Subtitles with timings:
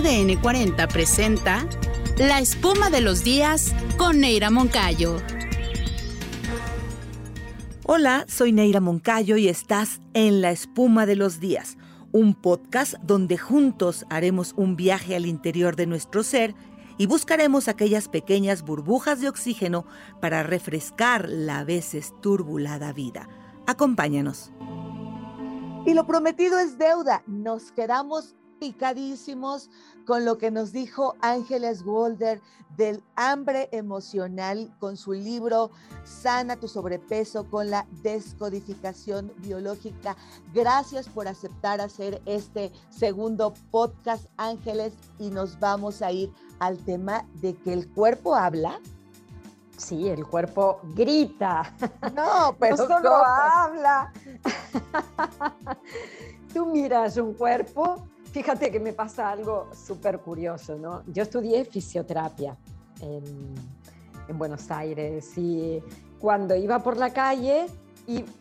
[0.00, 1.68] ADN 40 presenta
[2.16, 5.18] La espuma de los días con Neira Moncayo.
[7.84, 11.76] Hola, soy Neira Moncayo y estás en La espuma de los días,
[12.12, 16.54] un podcast donde juntos haremos un viaje al interior de nuestro ser
[16.96, 19.84] y buscaremos aquellas pequeñas burbujas de oxígeno
[20.18, 23.28] para refrescar la a veces turbulada vida.
[23.66, 24.50] Acompáñanos.
[25.84, 27.22] Y lo prometido es deuda.
[27.26, 29.70] Nos quedamos picadísimos
[30.06, 32.40] con lo que nos dijo Ángeles Walder
[32.76, 35.70] del hambre emocional con su libro
[36.04, 40.16] Sana tu sobrepeso con la descodificación biológica.
[40.54, 47.26] Gracias por aceptar hacer este segundo podcast, Ángeles, y nos vamos a ir al tema
[47.34, 48.80] de que el cuerpo habla.
[49.76, 51.74] Sí, el cuerpo grita.
[52.14, 54.12] No, pero no solo habla.
[56.54, 61.02] Tú miras un cuerpo Fíjate que me pasa algo súper curioso, ¿no?
[61.06, 62.56] Yo estudié fisioterapia
[63.00, 63.80] en,
[64.32, 65.82] Buenos Aires y
[66.20, 67.66] cuando iba por la calle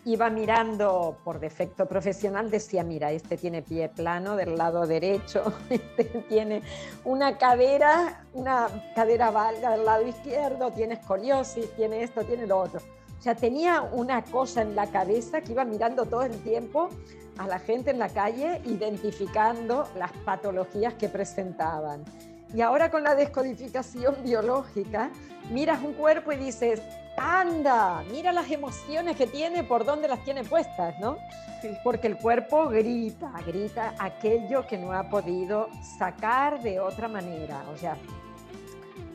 [0.06, 6.04] iba mirando por defecto profesional, decía, mira, este tiene pie plano del lado derecho, este
[6.30, 6.62] tiene
[7.06, 12.82] una cadera, una cadera valga del lado izquierdo, tiene escoliosis, tiene esto, tiene lo otro.
[13.20, 16.90] O sea, tenía una cosa en la cabeza que iba mirando todo el tiempo
[17.38, 22.06] a la gente en la calle identificando las patologías que presentaban.
[22.54, 25.12] Y ahora con la descodificación biológica,
[25.52, 26.82] miras un cuerpo y dices,
[27.18, 31.18] anda, mira las emociones que tiene, por dónde las tiene puestas, ¿no?
[31.84, 37.66] Porque el cuerpo grita, grita aquello que no ha podido sacar de otra manera.
[37.74, 37.98] O sea,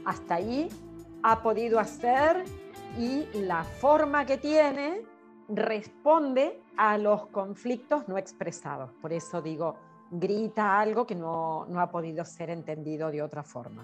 [0.04, 0.68] hasta ahí
[1.22, 2.44] ha podido hacer
[2.98, 5.02] y la forma que tiene
[5.48, 8.90] responde a los conflictos no expresados.
[9.00, 9.76] Por eso digo,
[10.10, 13.82] grita algo que no, ha podido ser entendido de otra forma.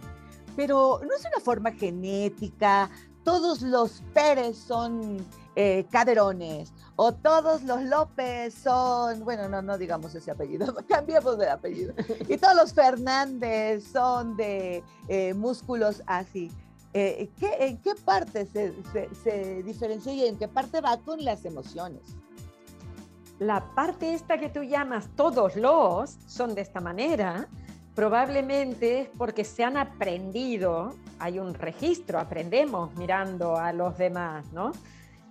[0.56, 2.90] Pero no es una forma genética,
[3.24, 5.18] todos los Pérez son
[5.54, 11.50] eh, caderones o todos los López son, bueno, no, no digamos ese apellido, cambiemos de
[11.50, 11.94] apellido.
[12.28, 16.50] Y todos los Fernández son de eh, músculos así.
[16.92, 18.72] Eh, ¿En qué parte se,
[19.22, 22.02] se, diferencia y en qué parte va con las emociones?
[23.38, 27.48] La parte esta que tú llamas todos los son de esta manera,
[27.94, 34.72] probablemente es porque se han aprendido, hay un registro, aprendemos mirando a los demás, ¿no?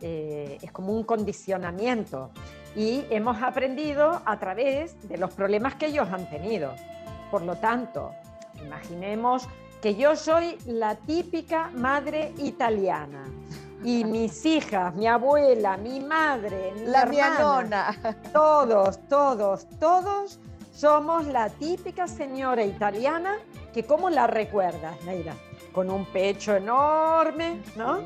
[0.01, 2.31] Eh, es como un condicionamiento
[2.75, 6.73] y hemos aprendido a través de los problemas que ellos han tenido.
[7.29, 8.11] Por lo tanto,
[8.63, 9.47] imaginemos
[9.81, 13.25] que yo soy la típica madre italiana.
[13.83, 20.39] Y mis hijas, mi abuela, mi madre, mi la hermana, todos, todos, todos
[20.73, 23.37] somos la típica señora italiana
[23.73, 25.35] que cómo la recuerdas, Neira,
[25.73, 27.99] con un pecho enorme, ¿no?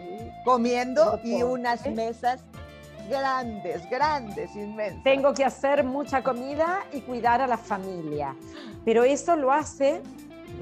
[0.43, 2.43] Comiendo y unas mesas
[3.09, 5.03] grandes, grandes, inmensas.
[5.03, 8.35] Tengo que hacer mucha comida y cuidar a la familia.
[8.85, 10.01] Pero eso lo hace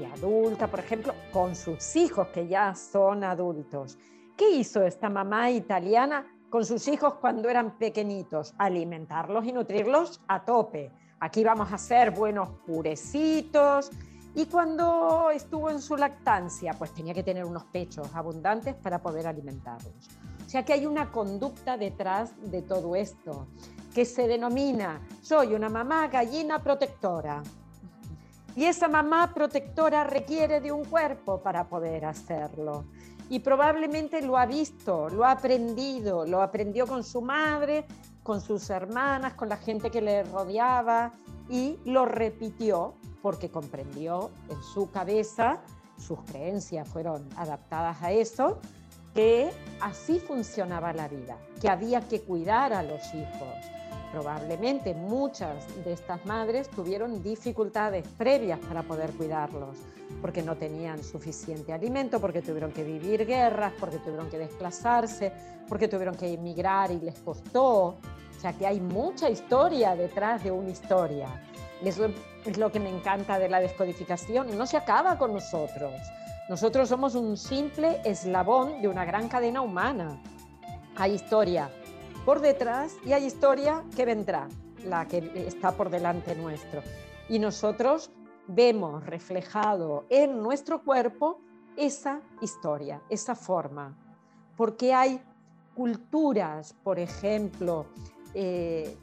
[0.04, 3.98] adulta, por ejemplo, con sus hijos que ya son adultos.
[4.36, 8.54] ¿Qué hizo esta mamá italiana con sus hijos cuando eran pequeñitos?
[8.58, 10.90] Alimentarlos y nutrirlos a tope.
[11.20, 13.90] Aquí vamos a hacer buenos purecitos.
[14.34, 19.26] Y cuando estuvo en su lactancia, pues tenía que tener unos pechos abundantes para poder
[19.26, 20.08] alimentarlos.
[20.46, 23.46] O sea que hay una conducta detrás de todo esto
[23.94, 27.42] que se denomina soy una mamá gallina protectora.
[28.54, 32.84] Y esa mamá protectora requiere de un cuerpo para poder hacerlo.
[33.30, 37.86] Y probablemente lo ha visto, lo ha aprendido, lo aprendió con su madre,
[38.22, 41.12] con sus hermanas, con la gente que le rodeaba
[41.48, 45.60] y lo repitió porque comprendió en su cabeza,
[45.96, 48.58] sus creencias fueron adaptadas a eso,
[49.14, 53.81] que así funcionaba la vida, que había que cuidar a los hijos
[54.12, 59.78] probablemente muchas de estas madres tuvieron dificultades previas para poder cuidarlos,
[60.20, 65.32] porque no tenían suficiente alimento, porque tuvieron que vivir guerras, porque tuvieron que desplazarse,
[65.68, 67.96] porque tuvieron que emigrar y les costó.
[68.36, 71.28] O sea que hay mucha historia detrás de una historia.
[71.82, 72.06] eso
[72.44, 75.92] es lo que me encanta de la descodificación no se acaba con nosotros.
[76.48, 80.20] Nosotros somos un simple eslabón de una gran cadena humana.
[80.96, 81.70] Hay historia
[82.24, 84.48] por detrás y hay historia que vendrá,
[84.84, 86.82] la que está por delante nuestro.
[87.28, 88.10] Y nosotros
[88.46, 91.40] vemos reflejado en nuestro cuerpo
[91.76, 93.96] esa historia, esa forma.
[94.56, 95.20] Porque hay
[95.74, 97.86] culturas, por ejemplo,
[98.34, 98.96] eh,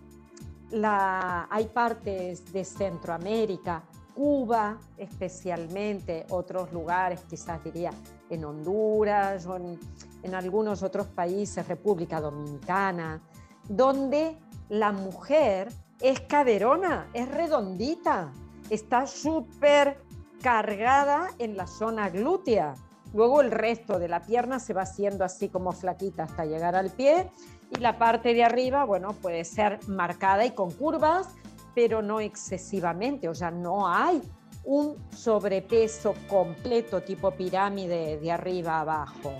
[0.71, 3.83] hay partes de Centroamérica,
[4.13, 7.91] Cuba especialmente, otros lugares, quizás diría
[8.29, 9.79] en Honduras o en,
[10.23, 13.21] en algunos otros países, República Dominicana,
[13.67, 14.37] donde
[14.69, 15.69] la mujer
[16.01, 18.31] es caderona, es redondita,
[18.69, 20.01] está súper
[20.41, 22.75] cargada en la zona glútea.
[23.13, 26.91] Luego el resto de la pierna se va haciendo así como flaquita hasta llegar al
[26.91, 27.31] pie
[27.71, 31.27] y la parte de arriba, bueno, puede ser marcada y con curvas,
[31.75, 34.21] pero no excesivamente, o sea, no hay
[34.63, 39.33] un sobrepeso completo tipo pirámide de arriba a abajo.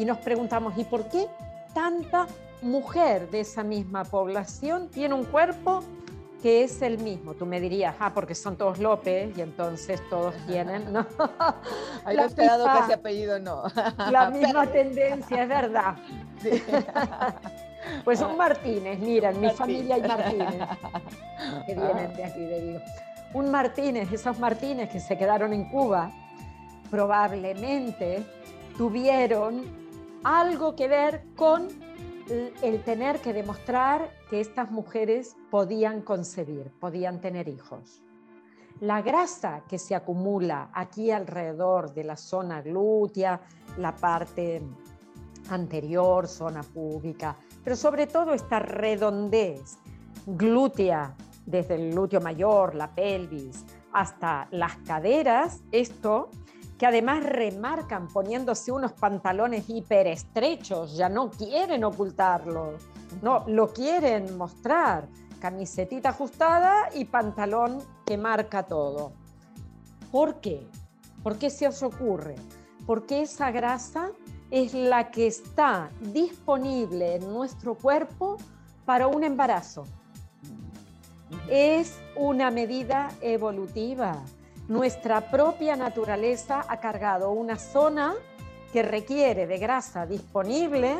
[0.00, 1.26] Y nos preguntamos, ¿y por qué
[1.74, 2.26] tanta
[2.62, 5.82] mujer de esa misma población tiene un cuerpo
[6.42, 7.34] que es el mismo.
[7.34, 11.06] Tú me dirías, ah, porque son todos López y entonces todos tienen, ¿no?
[12.02, 13.64] Había esperado que ese apellido no.
[14.10, 15.96] La misma tendencia, es verdad.
[18.04, 20.68] Pues un Martínez, mira, en mi familia hay Martínez,
[21.66, 22.80] que vienen de aquí, de Vigo.
[23.32, 26.10] Un Martínez, esos Martínez que se quedaron en Cuba,
[26.90, 28.22] probablemente
[28.76, 29.79] tuvieron
[30.24, 31.68] algo que ver con
[32.62, 38.02] el tener que demostrar que estas mujeres podían concebir, podían tener hijos.
[38.80, 43.40] La grasa que se acumula aquí alrededor de la zona glútea,
[43.76, 44.62] la parte
[45.50, 49.78] anterior, zona púbica, pero sobre todo esta redondez
[50.24, 51.14] glútea,
[51.44, 56.30] desde el glúteo mayor, la pelvis, hasta las caderas, esto
[56.80, 62.78] que además remarcan poniéndose unos pantalones hiper estrechos, ya no quieren ocultarlo,
[63.20, 65.06] no, lo quieren mostrar.
[65.40, 69.12] Camisetita ajustada y pantalón que marca todo.
[70.10, 70.66] ¿Por qué?
[71.22, 72.36] ¿Por qué se os ocurre?
[72.86, 74.12] Porque esa grasa
[74.50, 78.38] es la que está disponible en nuestro cuerpo
[78.86, 79.84] para un embarazo.
[81.50, 84.24] Es una medida evolutiva
[84.70, 88.14] nuestra propia naturaleza ha cargado una zona
[88.72, 90.98] que requiere de grasa disponible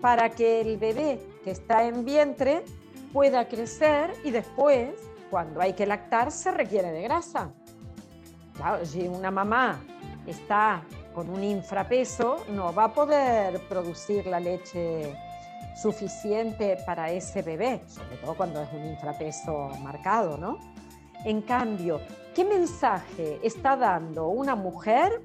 [0.00, 2.64] para que el bebé que está en vientre
[3.12, 4.90] pueda crecer y después,
[5.28, 7.50] cuando hay que lactar, se requiere de grasa.
[8.54, 9.80] Claro, si una mamá
[10.24, 15.16] está con un infrapeso, no va a poder producir la leche
[15.82, 20.60] suficiente para ese bebé, sobre todo cuando es un infrapeso marcado, ¿no?
[21.24, 22.00] En cambio,
[22.40, 25.20] ¿qué mensaje está dando una mujer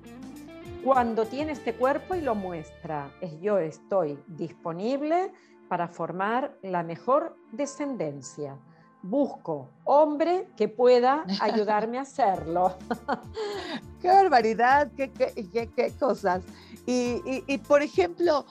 [0.84, 3.10] cuando tiene este cuerpo y lo muestra?
[3.22, 5.32] Es yo estoy disponible
[5.70, 8.58] para formar la mejor descendencia.
[9.02, 12.76] Busco hombre que pueda ayudarme a hacerlo.
[14.02, 16.44] qué barbaridad, qué, qué, cosas.
[16.86, 18.46] Y, y, por ejemplo,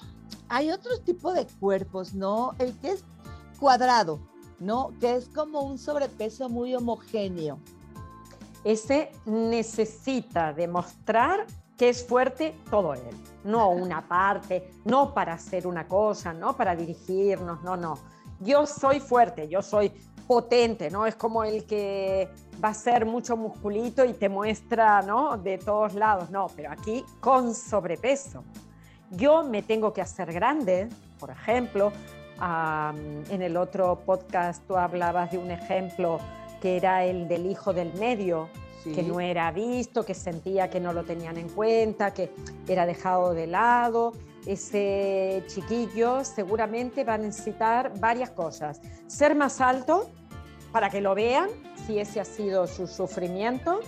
[0.48, 2.52] hay otro tipo de cuerpos, ¿no?
[2.58, 3.04] El que es
[3.60, 4.20] cuadrado,
[4.58, 4.88] ¿no?
[5.00, 7.58] Que es como un sobrepeso muy homogéneo.
[8.64, 11.46] Ese necesita demostrar
[11.76, 13.02] que es fuerte todo él,
[13.44, 17.98] no una parte, no para hacer una cosa, no para dirigirnos, no, no.
[18.40, 19.92] Yo soy fuerte, yo soy
[20.26, 21.06] potente, ¿no?
[21.06, 22.28] Es como el que
[22.62, 25.36] va a ser mucho musculito y te muestra, ¿no?
[25.36, 28.44] De todos lados, no, pero aquí con sobrepeso.
[29.10, 30.88] Yo me tengo que hacer grande,
[31.18, 31.92] por ejemplo,
[33.30, 36.18] en el otro podcast tú hablabas de un ejemplo
[36.64, 38.48] que era el del hijo del medio,
[38.84, 42.30] que no era visto, que sentía que no lo tenían en cuenta, que
[42.66, 44.14] era dejado de lado.
[44.46, 48.80] Ese chiquillo seguramente va a necesitar varias cosas.
[49.08, 50.08] Ser más alto
[50.72, 51.50] para que lo vean,
[51.86, 53.80] si ese ha sido su sufrimiento.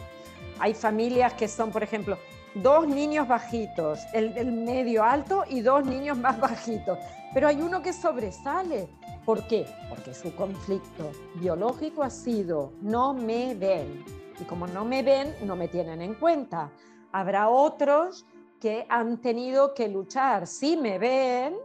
[0.58, 2.18] Hay familias que son, por ejemplo,
[2.56, 6.98] dos niños bajitos, el del medio alto y dos niños más bajitos
[7.36, 8.88] pero hay uno que sobresale.
[9.26, 9.66] ¿Por qué?
[9.88, 14.04] Porque su conflicto biológico ha sido no me ven.
[14.38, 16.70] Y como no me ven, no me tienen en cuenta.
[17.10, 18.24] Habrá otros
[18.60, 20.46] que han tenido que luchar.
[20.46, 21.56] Sí me ven,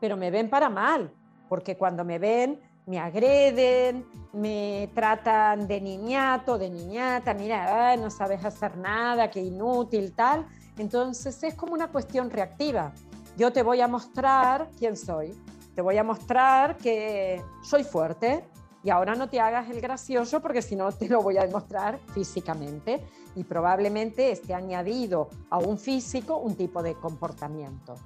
[0.00, 1.12] pero me ven para mal.
[1.50, 8.42] Porque cuando me ven, me agreden, me tratan de niñato, de niñata, mira, no sabes
[8.46, 10.46] hacer nada, qué inútil, tal.
[10.78, 12.94] Entonces es como una cuestión reactiva
[13.36, 15.34] yo te voy a mostrar quién soy,
[15.74, 18.44] te voy a mostrar que soy fuerte
[18.82, 21.98] y ahora no te hagas el gracioso porque si no te lo voy a demostrar
[22.12, 23.04] físicamente
[23.34, 27.96] y probablemente esté añadido a un físico un tipo de comportamiento.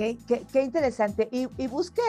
[0.00, 1.28] Qué, interesante.
[1.30, 2.00] Y, busque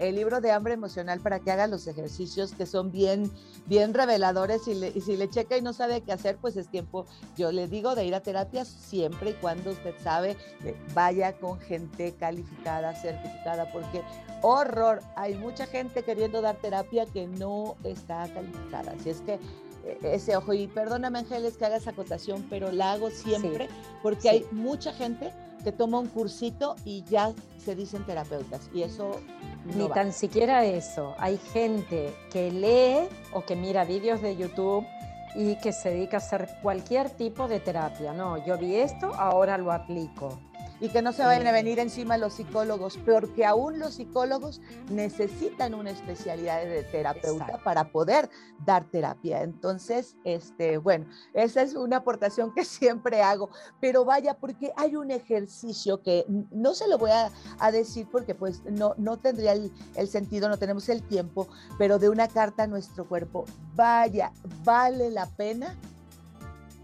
[0.00, 3.30] el libro de hambre emocional para que haga los ejercicios que son bien,
[3.66, 4.66] bien reveladores.
[4.66, 7.94] Y, si le checa y no sabe qué hacer, pues es tiempo, yo le digo,
[7.94, 10.36] de ir a terapia siempre y cuando usted sabe,
[10.92, 14.02] vaya con gente calificada, certificada, porque
[14.42, 18.92] horror, hay mucha gente queriendo dar terapia que no está calificada.
[18.98, 19.38] Así es que
[20.02, 20.52] ese ojo.
[20.52, 23.68] Y perdóname, Ángeles, que haga esa acotación, pero la hago siempre
[24.02, 25.32] porque hay mucha gente
[25.64, 28.70] que toma un cursito y ya se dicen terapeutas.
[28.72, 29.20] Y eso
[29.74, 31.14] Ni tan siquiera eso.
[31.18, 34.86] Hay gente que lee o que mira vídeos de YouTube
[35.34, 38.12] y que se dedica a hacer cualquier tipo de terapia.
[38.12, 40.38] No, yo vi esto, ahora lo aplico
[40.80, 45.74] y que no se vayan a venir encima los psicólogos, porque aún los psicólogos necesitan
[45.74, 48.28] una especialidad de terapeuta para poder
[48.64, 49.42] dar terapia.
[49.42, 55.10] Entonces, este, bueno, esa es una aportación que siempre hago, pero vaya, porque hay un
[55.10, 57.30] ejercicio que no se lo voy a,
[57.70, 62.08] decir porque pues no, no tendría el, el sentido, no tenemos el tiempo, pero de
[62.08, 64.32] una carta a nuestro cuerpo, vaya,
[64.64, 65.76] vale la pena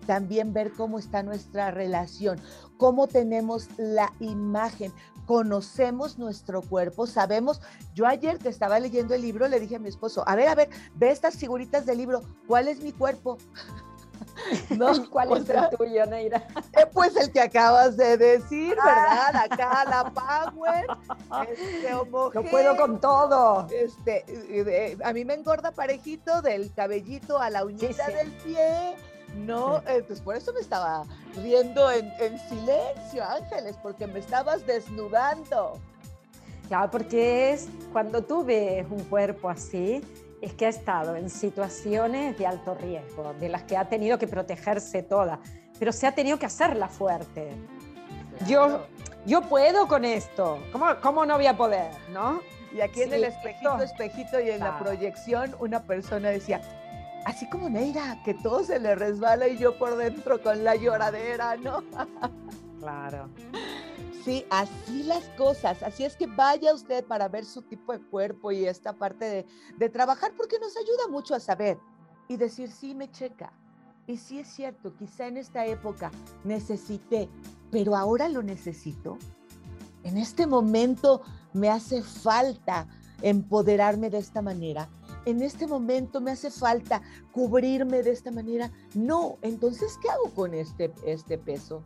[0.03, 2.41] también ver cómo está nuestra relación,
[2.77, 4.93] cómo tenemos la imagen,
[5.27, 7.61] conocemos nuestro cuerpo, sabemos.
[7.95, 10.55] Yo ayer que estaba leyendo el libro le dije a mi esposo, a ver, a
[10.55, 13.39] ver, ve estas figuritas del libro, ¿cuál es mi cuerpo?
[14.71, 14.93] ¿No?
[15.11, 16.47] ¿Cuál es el tuyo, Neira?
[16.73, 18.87] Eh, pues el que acabas de decir, ah.
[18.87, 19.45] ¿verdad?
[19.45, 20.87] Acá la Power,
[21.51, 23.67] este, No puedo con todo.
[23.71, 24.25] Este,
[25.05, 28.97] a mí me engorda parejito del cabellito a la uñita del pie
[29.37, 31.05] no, eh, pues por eso me estaba
[31.37, 35.79] riendo en, silencio, Ángeles, porque me estabas desnudando.
[36.69, 40.03] Claro, porque es cuando tú ves un cuerpo así,
[40.41, 44.27] es que ha estado en situaciones de alto riesgo, de las que ha tenido que
[44.27, 45.39] protegerse toda,
[45.79, 47.51] pero se ha tenido que hacerla fuerte.
[48.47, 48.87] Yo,
[49.27, 51.91] yo puedo con esto, ¿Cómo, ¿cómo no voy a poder?
[52.13, 52.41] ¿no?
[52.75, 56.61] Y aquí en el espejito, espejito y en la proyección, una persona decía,
[57.25, 61.57] así como Neira, que todo se le resbala y yo por dentro con la lloradera,
[61.57, 61.83] ¿no?
[62.79, 63.29] Claro.
[64.25, 65.83] Sí, así las cosas.
[65.83, 69.47] Así es que vaya usted para ver su tipo de cuerpo y esta parte de,
[69.79, 71.79] de trabajar porque nos ayuda mucho a saber
[72.29, 73.53] y decir, sí, me checa.
[74.07, 76.11] Y sí es cierto, quizá en esta época
[76.45, 77.29] necesité,
[77.71, 79.17] pero ahora lo necesito.
[80.03, 82.89] En este momento me hace falta
[83.23, 84.89] empoderarme de esta manera
[85.25, 87.03] en este momento me hace falta
[87.33, 88.71] cubrirme de esta manera.
[88.95, 91.83] No, entonces, ¿qué hago con este, este peso?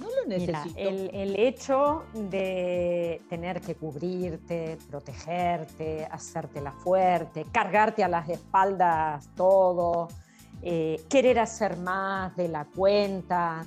[0.00, 0.76] No lo necesito.
[0.76, 10.06] el, el, hecho de tener que cubrirte, protegerte, hacértela fuerte, cargarte a las espaldas todo,
[10.62, 13.64] eh, querer hacer más de la cuenta,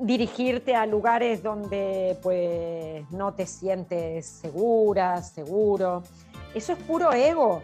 [0.00, 6.02] dirigirte a lugares donde pues no te sientes segura, seguro.
[6.54, 7.62] Eso es puro ego.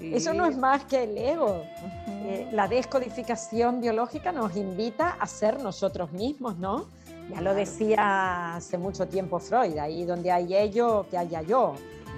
[0.00, 1.62] Eso no es más que el ego.
[2.26, 6.86] Eh, la descodificación biológica nos invita a ser nosotros mismos, ¿no?
[7.30, 11.74] Ya lo decía hace mucho tiempo Freud, ahí donde hay ello, que haya yo.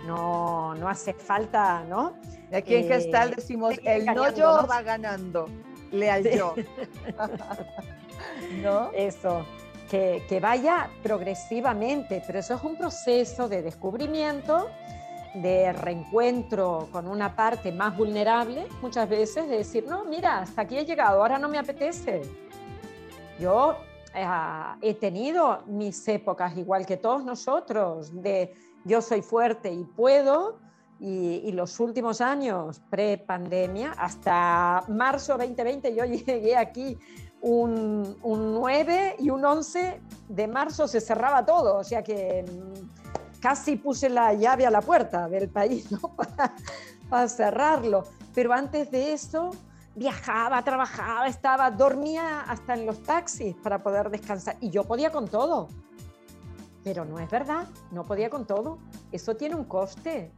[0.06, 2.14] No, no hace falta, ¿no?
[2.52, 5.48] aquí en Gestal eh, decimos, el no yo va ganando,
[5.90, 6.54] leal yo.
[8.62, 8.90] ¿No?
[8.92, 9.44] Eso,
[9.90, 14.68] que, que vaya progresivamente, pero eso es un proceso de descubrimiento
[15.42, 20.78] de reencuentro con una parte más vulnerable, muchas veces de decir, no, mira, hasta aquí
[20.78, 22.22] he llegado, ahora no me apetece.
[23.38, 23.76] Yo
[24.14, 24.26] eh,
[24.80, 30.58] he tenido mis épocas, igual que todos nosotros, de yo soy fuerte y puedo,
[30.98, 36.96] y, los últimos años pre-pandemia, hasta marzo 2020, yo llegué aquí
[37.42, 42.44] un, un 9 y un 11 de marzo se cerraba todo, o sea que
[43.46, 45.86] casi puse la llave a la puerta del país
[47.08, 48.02] para, cerrarlo.
[48.34, 49.52] Pero antes de eso
[49.94, 54.56] viajaba, trabajaba, estaba, dormía hasta en los taxis para poder descansar.
[54.60, 55.68] Y yo podía con todo.
[56.82, 58.78] Pero no es verdad, no podía con todo.
[59.12, 60.32] Eso tiene un coste.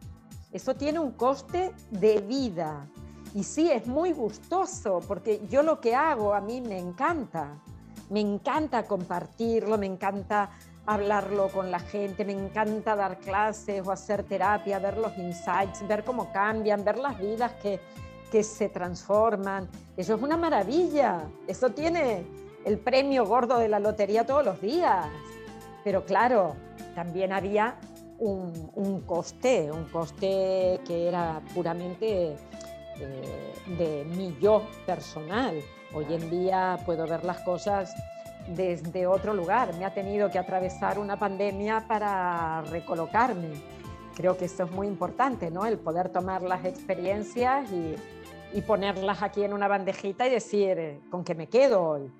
[0.53, 2.87] Eso tiene un coste de vida.
[3.35, 7.59] Y sí, es muy gustoso porque yo lo que hago a mí me encanta.
[8.11, 10.50] Me encanta compartirlo, me encanta
[10.88, 16.02] hablarlo con la gente, me encanta dar clases o hacer terapia, ver los insights, ver
[16.02, 17.78] cómo cambian, ver las vidas que,
[18.33, 19.68] que se transforman.
[19.99, 22.25] Eso es una maravilla, eso tiene
[22.64, 25.07] el premio gordo de la lotería todos los días.
[25.85, 26.57] Pero claro,
[26.95, 27.76] también había
[28.18, 32.35] un, un coste, un coste que era puramente
[32.99, 35.61] eh, de mi yo personal.
[35.92, 37.95] Hoy en día puedo ver las cosas
[38.55, 39.75] desde otro lugar.
[39.76, 43.52] Me ha tenido que atravesar una pandemia para recolocarme.
[44.17, 45.67] Creo que eso es muy importante, ¿no?
[45.67, 47.95] El poder tomar las experiencias y,
[48.52, 52.12] y ponerlas aquí en una bandejita y decir, ¿con qué me quedo hoy?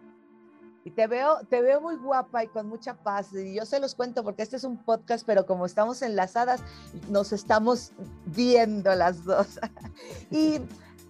[0.85, 3.35] Y te veo, te veo muy guapa y con mucha paz.
[3.35, 6.62] Y yo se los cuento porque este es un podcast, pero como estamos enlazadas,
[7.11, 7.92] nos estamos
[8.26, 9.58] viendo las dos.
[10.30, 10.61] y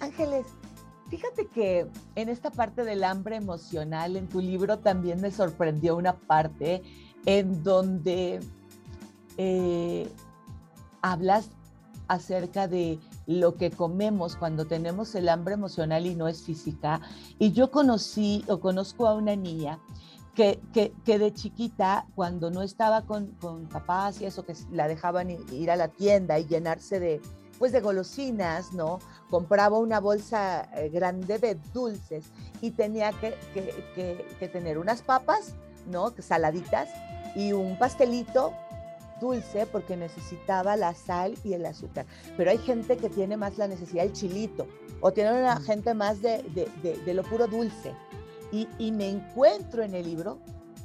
[0.00, 0.46] Ángeles,
[1.08, 1.86] Fíjate que
[2.16, 6.82] en esta parte del hambre emocional, en tu libro también me sorprendió una parte
[7.24, 8.40] en donde
[9.38, 10.08] eh,
[11.00, 11.48] hablas
[12.08, 17.00] acerca de lo que comemos cuando tenemos el hambre emocional y no es física.
[17.38, 19.78] Y yo conocí o conozco a una niña
[20.34, 25.30] que, que, de chiquita, cuando no estaba con, con, papás y eso, que la dejaban
[25.30, 27.20] ir a la tienda y llenarse de,
[27.58, 28.98] pues de golosinas, ¿no?
[29.30, 32.24] Compraba una bolsa eh, grande de dulces
[32.60, 35.54] y tenía que, que, que tener unas papas,
[35.86, 36.12] ¿no?
[36.18, 36.88] Saladitas
[37.34, 38.52] y un pastelito
[39.20, 42.06] dulce porque necesitaba la sal y el azúcar.
[42.36, 44.66] Pero hay gente que tiene más la necesidad del chilito
[45.00, 45.62] o tiene una mm.
[45.64, 47.94] gente más de, de, de lo puro dulce.
[48.50, 50.38] Y, me encuentro en el libro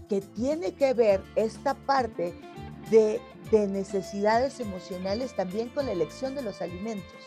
[0.09, 2.33] que tiene que ver esta parte
[2.89, 3.19] de,
[3.51, 7.19] de necesidades emocionales también con la elección de los alimentos.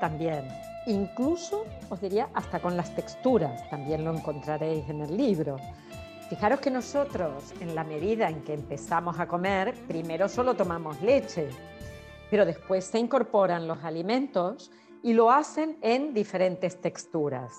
[0.00, 0.48] También.
[0.86, 5.56] Incluso, os diría, hasta con las texturas, también lo encontraréis en el libro.
[6.28, 11.50] Fijaros que nosotros, en la medida en que empezamos a comer, primero solo tomamos leche,
[12.30, 14.70] pero después se incorporan los alimentos
[15.02, 17.52] y lo hacen en diferentes texturas.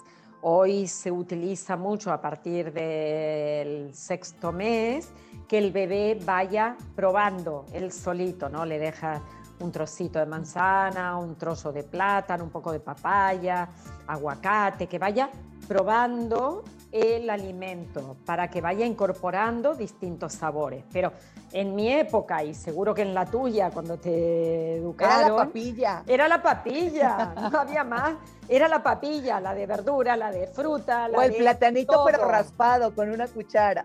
[0.45, 5.09] Hoy se utiliza mucho a partir del sexto mes
[5.47, 8.65] que el bebé vaya probando él solito, ¿no?
[8.65, 9.21] Le deja
[9.61, 13.69] un trocito de manzana, un trozo de plátano, un poco de papaya,
[14.05, 15.29] aguacate, que vaya
[15.65, 20.85] probando el alimento para que vaya incorporando distintos sabores.
[20.93, 21.11] Pero
[21.51, 25.17] en mi época, y seguro que en la tuya, cuando te educaron...
[25.17, 26.03] Era la papilla.
[26.05, 28.13] Era la papilla, no había más.
[28.47, 31.07] Era la papilla, la de verdura, la de fruta.
[31.07, 33.83] La o el platanito pero raspado con una cuchara.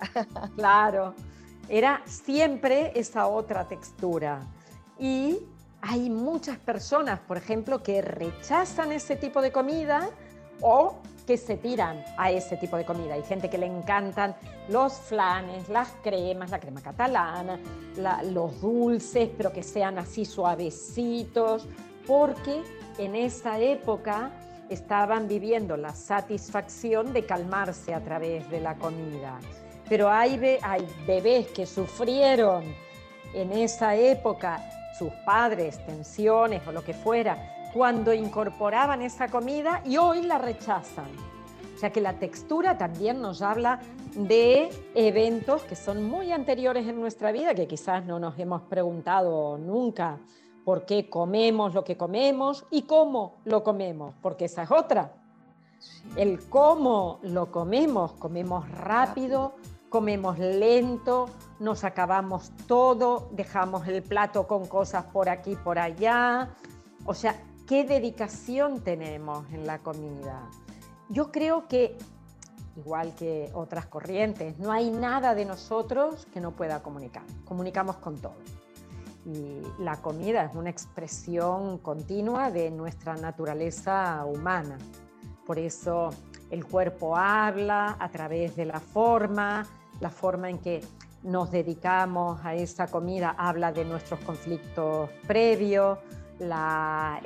[0.55, 1.15] Claro,
[1.69, 4.43] era siempre esa otra textura.
[4.99, 5.39] Y
[5.81, 10.11] hay muchas personas, por ejemplo, que rechazan ese tipo de comida
[10.61, 10.97] o
[11.29, 13.13] que se tiran a ese tipo de comida.
[13.13, 14.35] Hay gente que le encantan
[14.71, 17.61] los flanes, las cremas, la crema catalana,
[18.33, 21.69] los dulces, pero que sean así suavecitos,
[22.07, 22.63] porque
[22.97, 24.31] en esa época
[24.71, 29.39] estaban viviendo la satisfacción de calmarse a través de la comida.
[29.87, 32.65] Pero hay, hay bebés que sufrieron
[33.35, 34.65] en esa época
[34.99, 41.09] sus padres, tensiones o lo que fuera, cuando incorporaban esa comida y hoy la rechazan.
[41.75, 43.81] O sea que la textura también nos habla
[44.15, 49.59] de eventos que son muy anteriores en nuestra vida, que quizás no nos hemos preguntado
[49.59, 50.19] nunca
[50.65, 55.13] por qué comemos lo que comemos y cómo lo comemos, porque esa es otra.
[56.17, 59.55] El cómo lo comemos, comemos rápido,
[59.89, 66.51] comemos lento, nos acabamos todo, dejamos el plato con cosas por aquí, por allá.
[67.07, 70.49] O sea, qué dedicación tenemos en la comida.
[71.11, 71.99] Yo creo que,
[72.77, 77.25] igual que otras corrientes, no hay nada de nosotros que no pueda comunicar.
[77.45, 78.37] Comunicamos con todo.
[79.27, 84.79] Y la comida es una expresión continua de nuestra naturaleza humana.
[85.47, 86.09] Por eso
[86.51, 89.67] el cuerpo habla a través de la forma,
[90.01, 90.81] la forma en que
[91.23, 95.99] nos dedicamos a esa comida habla de nuestros conflictos previos,
[96.39, 97.21] la,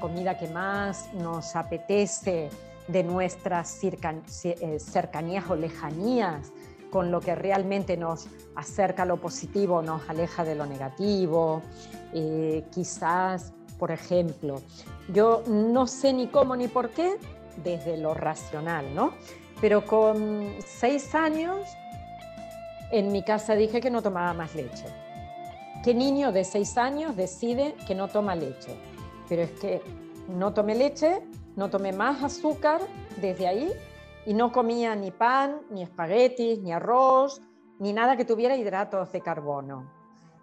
[0.00, 2.50] comida que más nos apetece
[2.88, 6.52] de nuestras eh, cercanías o lejanías
[6.90, 11.62] con lo que realmente nos acerca lo positivo, nos aleja de lo negativo.
[12.12, 14.62] Eh, quizás, por ejemplo,
[15.12, 17.16] yo no sé ni cómo ni por qué
[17.62, 19.12] desde lo racional, ¿no?
[19.60, 21.66] Pero con seis años
[22.92, 25.05] en mi casa dije que no tomaba más leche.
[25.86, 28.76] ¿Qué niño de seis años decide que no toma leche?
[29.28, 29.80] Pero es que
[30.26, 31.22] no tomé leche,
[31.54, 32.80] no tomé más azúcar
[33.20, 33.72] desde ahí
[34.26, 37.40] y no comía ni pan, ni espaguetis, ni arroz,
[37.78, 39.88] ni nada que tuviera hidratos de carbono.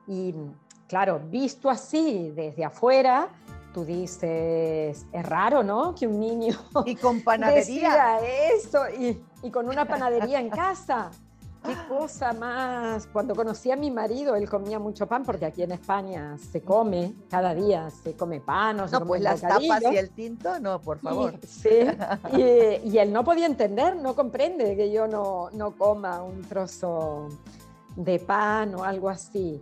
[0.07, 0.33] Y
[0.87, 3.27] claro, visto así desde afuera,
[3.73, 5.93] tú dices, es raro, ¿no?
[5.93, 6.55] Que un niño...
[6.85, 8.19] Y con panadería.
[8.97, 11.11] y, y con una panadería en casa.
[11.63, 13.07] Qué cosa más.
[13.07, 17.13] Cuando conocí a mi marido, él comía mucho pan, porque aquí en España se come,
[17.29, 20.81] cada día se come pan o se No, pues las tapas y el tinto, no,
[20.81, 21.35] por favor.
[21.47, 21.69] sí,
[22.37, 27.29] y, él no podía entender, no comprende que yo no, no coma un trozo
[27.95, 29.61] de pan o algo así.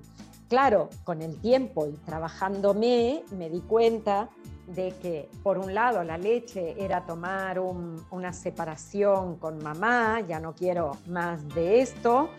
[0.49, 4.29] Claro, con el tiempo y trabajándome, me di cuenta
[4.75, 10.53] de que, por un lado, la leche era tomar una separación con mamá, ya no
[10.53, 12.29] quiero más de esto,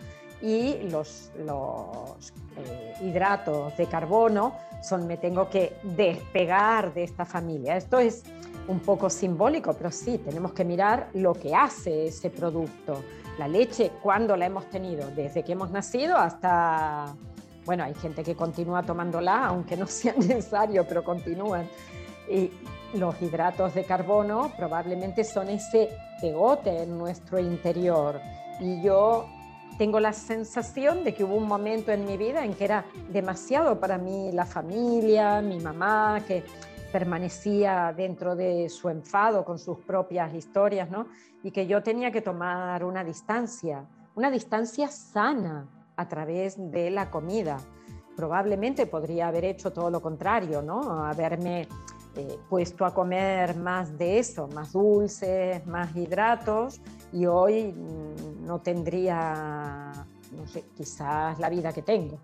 [0.43, 1.31] y los,
[2.57, 7.77] eh, hidratos de carbono son me tengo que despegar de esta familia.
[7.77, 8.23] Esto es
[8.67, 13.01] un poco simbólico, pero sí, tenemos que mirar lo que hace ese producto.
[13.37, 15.09] La leche, ¿cuándo la hemos tenido?
[15.11, 17.15] Desde que hemos nacido hasta...
[17.65, 21.67] Bueno, hay gente que continúa tomándola, aunque no sea necesario, pero continúan.
[22.29, 22.51] Y
[22.93, 25.89] los hidratos de carbono probablemente son ese
[26.21, 28.19] pegote en nuestro interior.
[28.59, 29.27] Y yo
[29.77, 33.79] tengo la sensación de que hubo un momento en mi vida en que era demasiado
[33.79, 36.43] para mí la familia, mi mamá, que
[36.91, 41.07] permanecía dentro de su enfado con sus propias historias, ¿no?
[41.41, 43.83] Y que yo tenía que tomar una distancia,
[44.15, 47.57] una distancia sana a través de la comida.
[48.15, 51.03] Probablemente podría haber hecho todo lo contrario, ¿no?
[51.03, 51.67] Haberme
[52.15, 58.61] eh, puesto a comer más de eso, más dulces, más hidratos, y hoy mm, no
[58.61, 59.91] tendría,
[60.31, 62.19] no sé, quizás la vida que tengo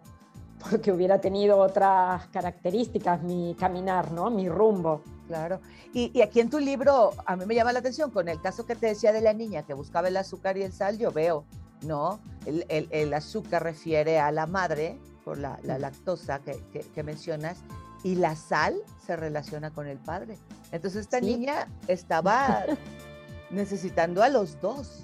[0.70, 4.30] porque hubiera tenido otras características mi caminar, ¿no?
[4.30, 5.02] Mi rumbo.
[5.28, 5.60] Claro.
[5.94, 8.76] Y, aquí en tu libro, a mí me llama la atención, con el caso que
[8.76, 11.46] te decía de la niña que buscaba el azúcar y el sal, yo veo,
[11.84, 12.20] ¿no?
[12.46, 17.60] El, azúcar refiere a la madre, por la, lactosa que, mencionas,
[18.04, 20.38] y la sal se relaciona con el padre.
[20.72, 22.66] Entonces esta niña estaba
[23.50, 25.04] necesitando a los dos.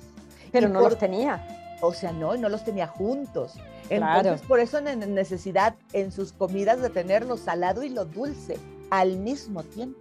[0.51, 1.77] Pero no los tenía.
[1.81, 3.53] O sea, no, no los tenía juntos.
[3.89, 8.57] Entonces, por eso necesidad en sus comidas de tener lo salado y lo dulce
[8.89, 9.99] al mismo tiempo.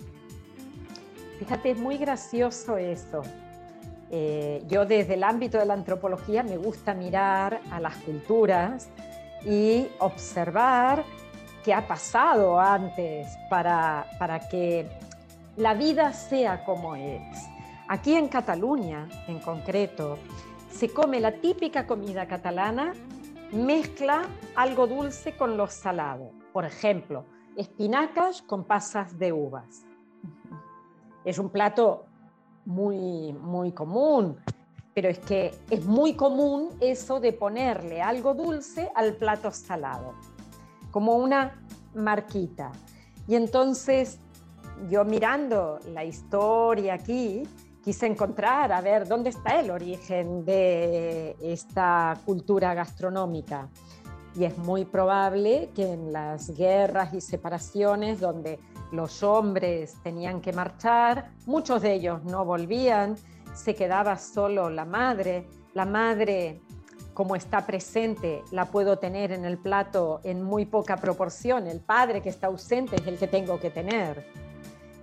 [1.38, 3.22] Fíjate, es muy gracioso eso.
[4.10, 8.88] Eh, yo desde el ámbito de la antropología me gusta mirar a las culturas
[9.44, 11.04] y observar
[11.64, 14.88] qué ha pasado antes para, para que
[15.56, 17.22] la vida sea como es.
[17.88, 20.18] Aquí en Cataluña, en concreto,
[20.70, 22.92] se come la típica comida catalana
[23.52, 24.22] mezcla
[24.56, 26.30] algo dulce con lo salado.
[26.52, 27.24] Por ejemplo,
[27.56, 29.86] espinacas con pasas de uvas.
[31.24, 32.04] Es un plato
[32.66, 34.36] muy, muy común,
[34.92, 40.14] pero es que es muy común eso de ponerle algo dulce al plato salado,
[40.94, 41.60] como una
[41.96, 42.70] marquita.
[43.26, 44.20] Y entonces
[44.88, 47.42] yo mirando la historia aquí,
[47.82, 53.68] quise encontrar, a ver, dónde está el origen de esta cultura gastronómica.
[54.36, 58.60] Y es muy probable que en las guerras y separaciones donde
[58.92, 63.16] los hombres tenían que marchar, muchos de ellos no volvían,
[63.52, 65.48] se quedaba solo la madre.
[65.72, 66.60] La madre,
[67.14, 71.68] como está presente, la puedo tener en el plato en muy poca proporción.
[71.68, 74.26] El padre que está ausente es el que tengo que tener.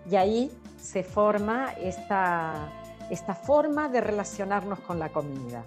[0.10, 2.69] Y ahí se forma esta,
[3.10, 5.63] esta forma de relacionarnos con la comida.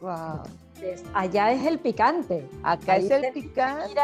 [0.00, 0.42] Wow.
[1.12, 2.48] allá es el picante.
[2.62, 4.00] Acá es el picante.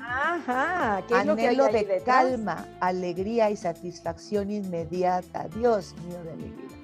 [0.00, 5.46] ajá, ¿qué es lo que de calma, alegría y satisfacción inmediata.
[5.48, 6.75] Dios mío de mi vida.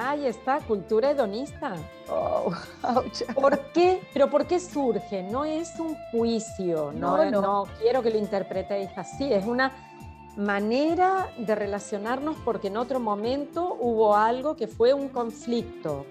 [0.00, 1.74] Ahí está, cultura hedonista.
[2.08, 2.52] Oh,
[3.34, 4.00] ¿Por qué?
[4.12, 5.24] Pero ¿por qué surge?
[5.24, 7.42] No es un juicio, no, no, no.
[7.42, 9.72] no quiero que lo interpretéis así, es una
[10.36, 16.06] manera de relacionarnos porque en otro momento hubo algo que fue un conflicto.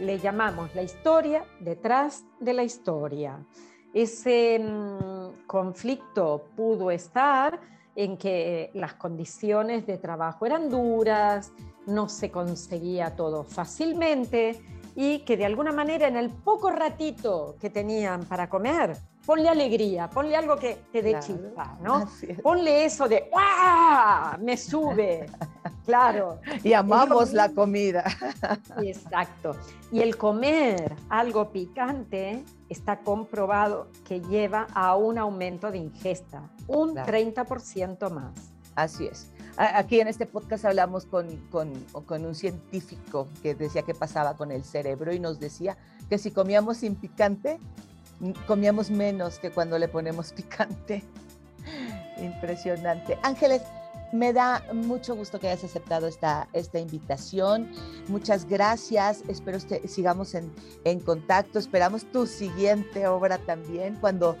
[0.00, 3.38] Le llamamos la historia detrás de la historia.
[3.94, 7.58] Ese mm, conflicto pudo estar
[7.96, 11.52] en que las condiciones de trabajo eran duras,
[11.86, 14.60] no se conseguía todo fácilmente
[14.94, 18.96] y que de alguna manera en el poco ratito que tenían para comer
[19.30, 22.08] ponle alegría, ponle algo que te dé chispa, ¿no?
[22.42, 24.36] Ponle eso de ¡ah!
[24.40, 25.26] Me sube.
[25.86, 26.40] claro.
[26.64, 28.04] Y amamos la comida.
[28.82, 29.54] Exacto.
[29.92, 36.96] Y el comer algo picante está comprobado que lleva a un aumento de ingesta, un
[36.96, 38.52] 30% más.
[38.74, 39.30] Así es.
[39.56, 41.26] Aquí en este podcast hablamos con,
[42.08, 45.76] un científico que decía qué pasaba con el cerebro y nos decía
[46.08, 47.58] que si comíamos sin picante,
[48.46, 51.04] comíamos menos que cuando le ponemos picante.
[52.18, 53.18] Impresionante.
[53.22, 53.62] Ángeles,
[54.12, 57.70] me da mucho gusto que hayas aceptado esta, esta invitación.
[58.08, 59.22] Muchas gracias.
[59.28, 60.52] Espero que sigamos en,
[60.84, 61.58] en, contacto.
[61.58, 63.96] Esperamos tu siguiente obra también.
[64.00, 64.36] Cuando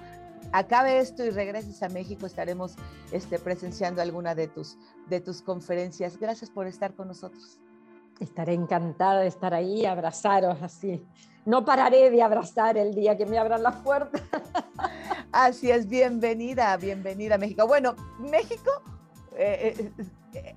[0.52, 2.76] acabe esto y regreses a México, estaremos
[3.12, 6.18] este, presenciando alguna de tus, de tus conferencias.
[6.18, 7.58] Gracias por estar con nosotros.
[8.18, 11.02] Estaré encantada de estar ahí y abrazaros así.
[11.46, 14.20] No pararé de abrazar el día que me abran las puertas.
[15.32, 17.66] Así es, bienvenida, bienvenida a México.
[17.66, 18.70] Bueno, México,
[19.36, 20.04] eh, eh,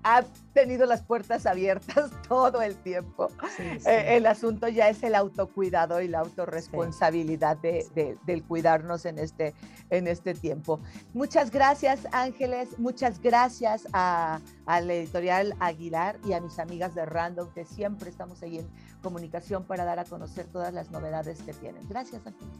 [0.03, 3.27] ha tenido las puertas abiertas todo el tiempo.
[3.59, 9.53] Eh, el asunto ya es el autocuidado y la autorresponsabilidad de, del cuidarnos en este,
[9.89, 10.79] en este tiempo.
[11.13, 12.77] Muchas gracias, Ángeles.
[12.79, 18.09] Muchas gracias a, a la editorial Aguilar y a mis amigas de Random, que siempre
[18.09, 18.69] estamos ahí en
[19.01, 21.87] comunicación para dar a conocer todas las novedades que tienen.
[21.87, 22.53] Gracias, Ángeles.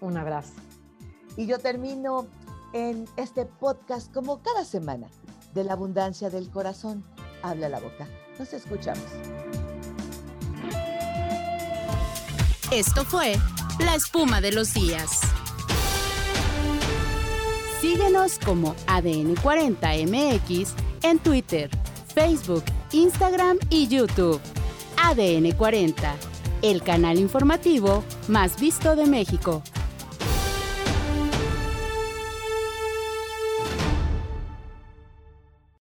[0.00, 0.52] Un abrazo.
[1.36, 2.26] Y yo termino
[2.72, 5.08] en este podcast como cada semana
[5.56, 7.02] de la abundancia del corazón.
[7.42, 8.06] Habla la boca.
[8.38, 9.02] Nos escuchamos.
[12.70, 13.36] Esto fue
[13.80, 15.20] La Espuma de los Días.
[17.80, 20.68] Síguenos como ADN40MX
[21.02, 21.70] en Twitter,
[22.14, 24.40] Facebook, Instagram y YouTube.
[24.96, 26.14] ADN40,
[26.62, 29.62] el canal informativo más visto de México.